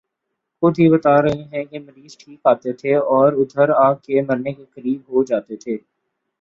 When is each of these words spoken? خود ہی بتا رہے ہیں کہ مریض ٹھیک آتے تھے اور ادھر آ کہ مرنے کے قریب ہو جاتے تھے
خود 0.63 0.73
ہی 0.79 0.87
بتا 0.89 1.15
رہے 1.21 1.43
ہیں 1.51 1.63
کہ 1.65 1.79
مریض 1.79 2.17
ٹھیک 2.17 2.39
آتے 2.45 2.71
تھے 2.79 2.95
اور 3.11 3.33
ادھر 3.41 3.69
آ 3.77 3.91
کہ 4.03 4.21
مرنے 4.27 4.53
کے 4.53 4.65
قریب 4.75 5.01
ہو 5.09 5.23
جاتے 5.25 5.55
تھے 5.57 5.77